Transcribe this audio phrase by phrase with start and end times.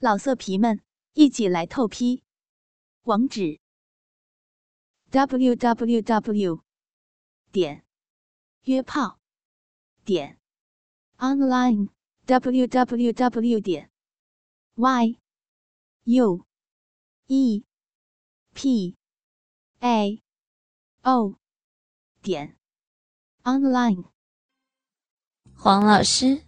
[0.00, 0.80] 老色皮们，
[1.14, 2.22] 一起来透批！
[3.02, 3.58] 网址
[5.10, 6.62] ：w w w
[7.50, 7.84] 点
[8.62, 9.18] 约炮
[10.04, 10.38] 点
[11.16, 11.88] online
[12.26, 13.90] w w w 点
[14.76, 15.18] y
[16.04, 16.46] u
[17.26, 17.64] e
[18.54, 18.96] p
[19.80, 20.22] a
[21.02, 21.34] o
[22.22, 22.56] 点
[23.42, 24.04] online。
[25.56, 26.44] 黄老师，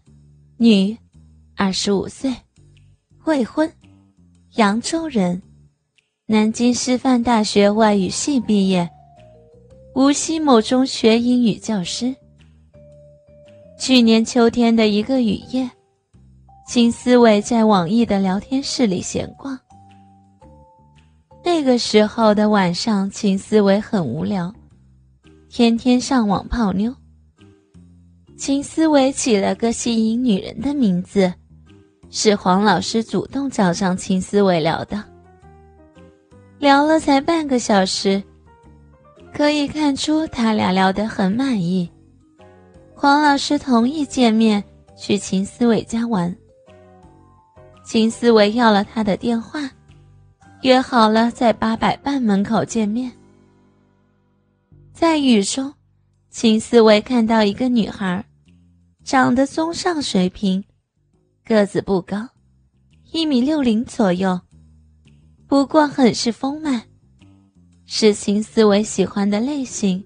[0.59, 1.01] 女，
[1.57, 2.45] 二十五岁。
[3.31, 3.73] 未婚，
[4.57, 5.41] 扬州人，
[6.27, 8.91] 南京师范大学外语系毕业，
[9.95, 12.13] 无锡某中学英语教师。
[13.79, 15.71] 去年秋天的一个雨夜，
[16.67, 19.57] 秦思维在网易的聊天室里闲逛。
[21.45, 24.53] 那个时候的晚上，秦思维很无聊，
[25.49, 26.93] 天天上网泡妞。
[28.37, 31.33] 秦思维起了个吸引女人的名字。
[32.11, 35.03] 是黄老师主动找上秦思维聊的，
[36.59, 38.21] 聊了才半个小时，
[39.33, 41.89] 可以看出他俩聊得很满意。
[42.95, 44.63] 黄老师同意见面
[44.97, 46.37] 去秦思维家玩。
[47.85, 49.71] 秦思维要了他的电话，
[50.63, 53.11] 约好了在八佰伴门口见面。
[54.93, 55.73] 在雨中，
[56.29, 58.25] 秦思维看到一个女孩，
[59.05, 60.63] 长得中上水平。
[61.51, 62.29] 个子不高，
[63.11, 64.41] 一米六零左右，
[65.49, 66.81] 不过很是丰满，
[67.87, 70.01] 是秦思维喜欢的类型。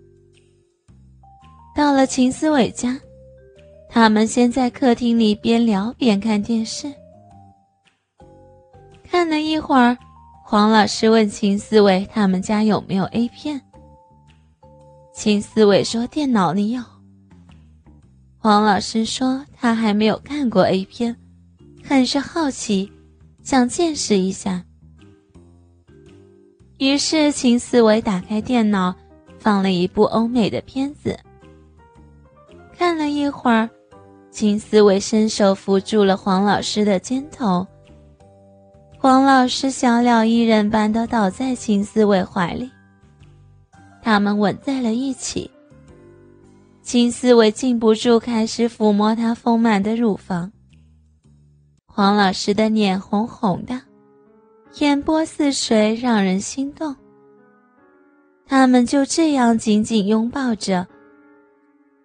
[1.76, 2.98] 到了秦思伟家，
[3.90, 6.90] 他们先在客厅里边聊边看电视。
[9.02, 9.94] 看了一会儿，
[10.46, 13.60] 黄老师问秦思伟他们家有没有 A 片。
[15.12, 16.82] 秦思伟说电脑里有。
[18.38, 21.14] 黄老师说他还没有看过 A 片。
[21.86, 22.90] 很是好奇，
[23.42, 24.64] 想见识一下。
[26.78, 28.94] 于是秦思维打开电脑，
[29.38, 31.16] 放了一部欧美的片子。
[32.76, 33.68] 看了一会儿，
[34.30, 37.66] 秦思维伸手扶住了黄老师的肩头。
[38.98, 42.70] 黄老师小鸟依人般的倒在秦思维怀里，
[44.02, 45.50] 他们吻在了一起。
[46.82, 50.50] 秦思维禁不住开始抚摸她丰满的乳房。
[51.96, 53.80] 黄老师的脸红红的，
[54.80, 56.96] 眼波似水，让人心动。
[58.48, 60.84] 他们就这样紧紧拥抱着，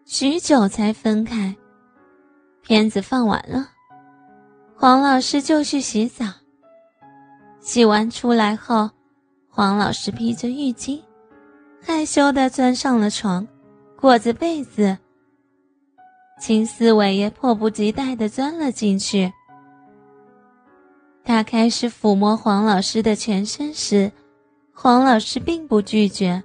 [0.05, 1.55] 许久才分开。
[2.61, 3.67] 片子放完了，
[4.75, 6.23] 黄老师就去洗澡。
[7.59, 8.91] 洗完出来后，
[9.49, 11.01] 黄老师披着浴巾，
[11.81, 13.47] 害羞地钻上了床，
[13.99, 14.95] 裹着被子。
[16.39, 19.33] 秦思伟也迫不及待地钻了进去。
[21.29, 24.11] 他开始抚摸黄老师的全身时，
[24.73, 26.43] 黄老师并不拒绝。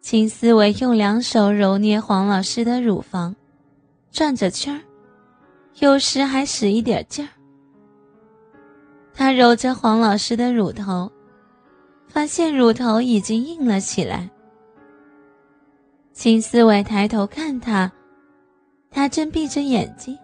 [0.00, 3.34] 秦思维用两手揉捏黄老师的乳房，
[4.12, 4.80] 转着圈儿，
[5.80, 7.30] 有时还使一点劲儿。
[9.12, 11.10] 他揉着黄老师的乳头，
[12.06, 14.30] 发现乳头已经硬了起来。
[16.12, 17.90] 秦思维抬头看他，
[18.88, 20.16] 他正闭着眼睛。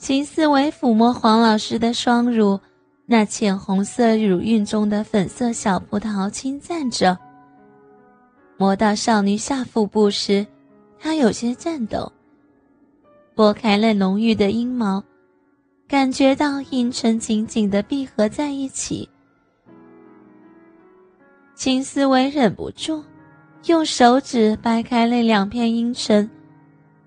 [0.00, 2.58] 秦思维抚摸黄老师的双乳，
[3.04, 7.18] 那浅红色乳晕中的粉色小葡萄轻赞着。
[8.56, 10.46] 摸到少女下腹部时，
[10.98, 12.10] 他有些颤抖，
[13.34, 15.04] 拨开了浓郁的阴毛，
[15.86, 19.06] 感觉到阴唇紧紧的闭合在一起。
[21.54, 23.04] 秦思维忍不住，
[23.66, 26.28] 用手指掰开那两片阴唇，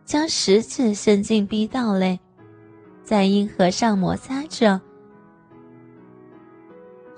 [0.06, 2.20] 将食指伸进逼道内。
[3.03, 4.80] 在阴核上摩擦着，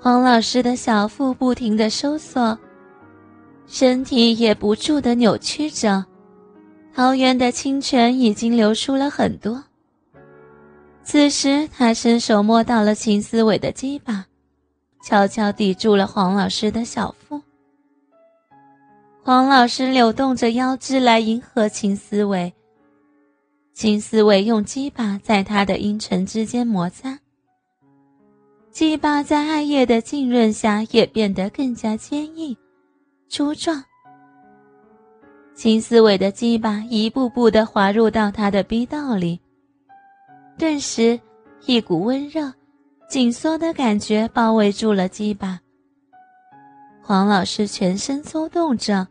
[0.00, 2.58] 黄老师的小腹不停的收缩，
[3.66, 6.04] 身体也不住的扭曲着，
[6.94, 9.62] 桃园的清泉已经流出了很多。
[11.04, 14.26] 此时，他伸手摸到了秦思伟的鸡巴，
[15.04, 17.40] 悄悄抵住了黄老师的小腹。
[19.22, 22.52] 黄老师扭动着腰肢来迎合秦思伟。
[23.76, 27.18] 秦思维用鸡巴在他的阴唇之间摩擦，
[28.70, 32.56] 鸡巴在艾叶的浸润下也变得更加坚硬、
[33.28, 33.84] 粗壮。
[35.54, 39.38] 秦思维的鸡巴一步步地滑入到他的逼道里，
[40.56, 41.20] 顿时，
[41.66, 42.50] 一股温热、
[43.10, 45.60] 紧缩的感觉包围住了鸡巴。
[47.02, 49.06] 黄老师全身抽动着，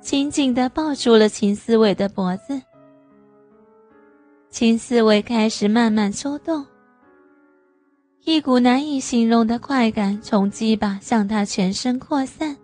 [0.00, 2.62] 紧紧地抱住了秦思维的脖子。
[4.54, 6.64] 秦思维开始慢慢抽动，
[8.22, 12.56] 一股难以形容的快感从鸡巴向他全身扩散，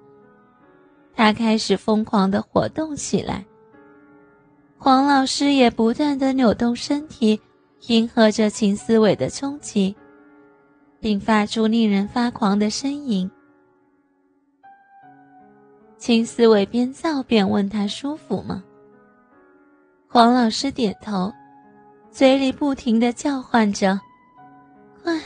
[1.17, 3.45] 他开始疯狂的活动起来。
[4.79, 7.41] 黄老师也不断的扭动身体，
[7.89, 9.93] 迎合着秦思伟的冲击，
[11.01, 13.29] 并发出令人发狂的呻吟。
[15.99, 18.63] 秦思伟边造边问他舒服吗？
[20.07, 21.33] 黄老师点头，
[22.11, 23.99] 嘴里不停的叫唤着
[25.03, 25.21] ：“快，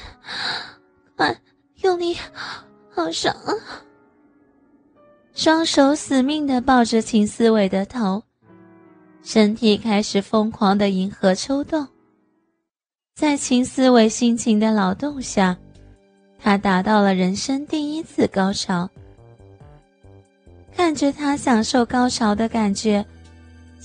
[1.17, 1.41] 快，
[1.83, 2.17] 用力，
[2.91, 3.53] 好爽啊！”
[5.35, 8.23] 双手死命的抱着秦思伟的头。
[9.23, 11.89] 身体开始疯狂的迎合抽动，
[13.15, 15.57] 在秦思维辛勤的劳动下，
[16.39, 18.89] 他达到了人生第一次高潮。
[20.77, 23.05] 看着他享受高潮的感觉，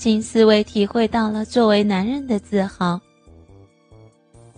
[0.00, 2.98] 秦思维体会到了作为男人的自豪。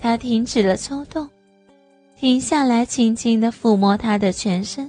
[0.00, 1.28] 他停止了抽动，
[2.16, 4.88] 停下来，轻轻的抚摸他的全身，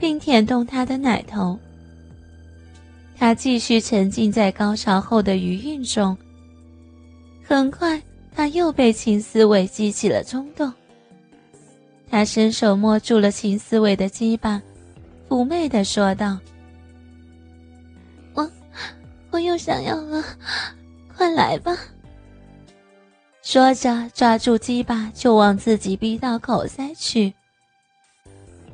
[0.00, 1.56] 并舔动他的奶头。
[3.16, 6.18] 他继续沉浸在高潮后的余韵中。
[7.44, 8.02] 很快，
[8.34, 10.72] 他又被秦思维激起了冲动。
[12.10, 14.60] 他伸手摸住了秦思维的鸡巴，
[15.28, 16.36] 妩媚的说道：“，
[19.32, 20.22] 我又想要了，
[21.16, 21.76] 快来吧！”
[23.42, 27.34] 说着，抓住鸡巴就往自己逼道口塞去，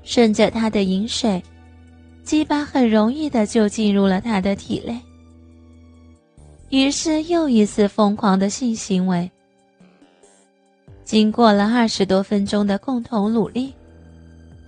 [0.03, 1.43] 顺着他的饮水。
[2.23, 5.01] 鸡巴很容易的就进入了他的体内，
[6.69, 9.31] 于是又一次疯狂的性行为。
[11.05, 13.73] 经过了二十多分钟的共同努力，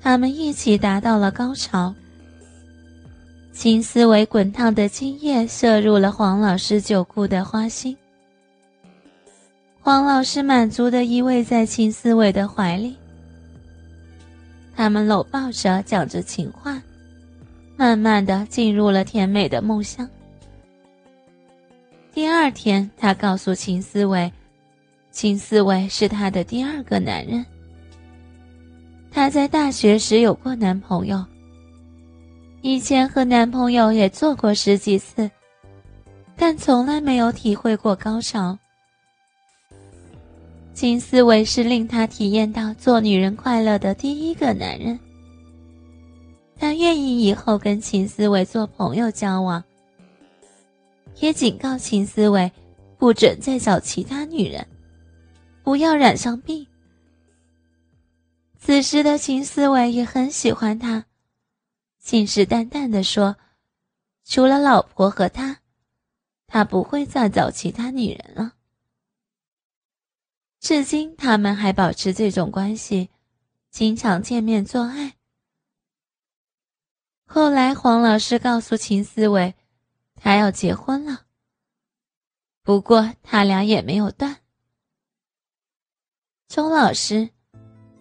[0.00, 1.94] 他们一起达到了高潮。
[3.52, 7.96] 秦思维滚烫的精液射入了黄老师酒库的花心，
[9.80, 12.96] 黄老师满足的依偎在秦思维的怀里，
[14.74, 16.80] 他们搂抱着讲着情话。
[17.76, 20.06] 慢慢的进入了甜美的梦乡。
[22.12, 24.30] 第二天，他告诉秦思维，
[25.10, 27.42] 秦思维是他的第二个男人。
[29.10, 31.24] 他在大学时有过男朋友，
[32.62, 35.30] 以前和男朋友也做过十几次，
[36.36, 38.58] 但从来没有体会过高潮。
[40.74, 44.98] 秦思维是令他体验到做女人快乐的第一个男人。
[46.58, 49.62] 他愿意以后跟秦思维做朋友交往，
[51.20, 52.50] 也警告秦思维
[52.98, 54.66] 不准再找其他女人，
[55.62, 56.66] 不要染上病。
[58.58, 61.02] 此时的秦思维也很喜欢他，
[62.00, 63.36] 信誓旦旦地说
[64.24, 65.60] ：“除了老婆和他，
[66.46, 68.54] 他不会再找其他女人了。”
[70.58, 73.10] 至今，他们还保持这种关系，
[73.70, 75.16] 经常见面做爱。
[77.26, 79.54] 后来，黄老师告诉秦思维，
[80.16, 81.26] 他要结婚了。
[82.62, 84.38] 不过，他俩也没有断。
[86.48, 87.30] 钟老师，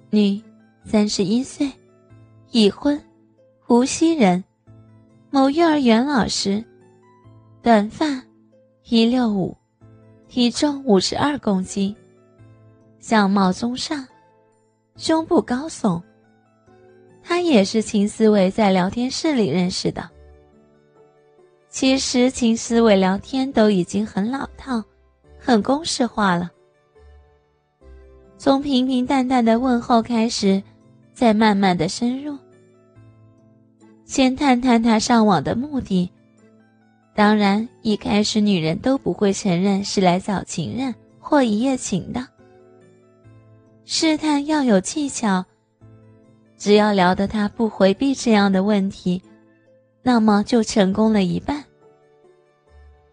[0.10, 0.42] 女，
[0.84, 1.72] 三十一岁，
[2.52, 3.02] 已婚，
[3.70, 4.44] 无锡人，
[5.30, 6.66] 某幼儿园老师，
[7.62, 8.20] 短发，
[8.86, 9.56] 一六五，
[10.28, 11.96] 体重五十二公斤，
[12.98, 14.08] 相貌中上，
[14.98, 16.02] 胸部高耸。
[17.22, 20.10] 他也是秦思维在聊天室里认识的。
[21.70, 24.84] 其实秦思维聊天都已经很老套，
[25.38, 26.50] 很公式化了。
[28.36, 30.60] 从平平淡淡的问候开始，
[31.14, 32.36] 再慢慢的深入。
[34.10, 36.10] 先探探他上网的目的。
[37.14, 42.28] 当然，一开始女人都不会承认是来找情人或一夜情的。
[43.86, 45.46] 试探要有技巧。
[46.58, 49.22] 只要聊得他不回避这样的问题，
[50.02, 51.64] 那么就成功了一半。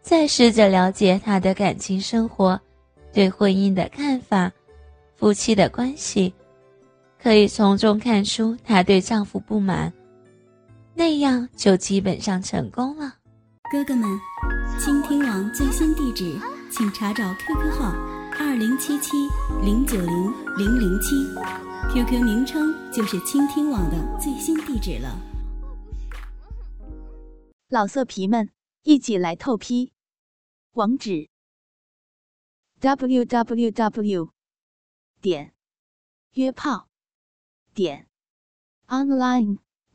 [0.01, 2.59] 再试着了解他的感情生活，
[3.13, 4.51] 对婚姻的看法，
[5.15, 6.33] 夫妻的关系，
[7.23, 9.93] 可以从中看出她对丈夫不满，
[10.99, 13.19] 那样就基本上成功了。
[13.71, 14.19] 哥哥们，
[14.81, 16.41] 倾听网最新地址，
[16.73, 17.93] 请查找 QQ 号
[18.39, 19.11] 二零七七
[19.63, 21.15] 零九零零零七。
[21.93, 25.21] QQ 名称就是倾听网的最新地址了。
[27.69, 28.51] 老色皮们，
[28.83, 29.93] 一起来透批！
[30.73, 31.29] 网址
[32.81, 34.31] ：w w w
[35.21, 35.53] 点
[36.33, 36.89] 约炮
[37.75, 38.09] 点
[38.89, 39.59] online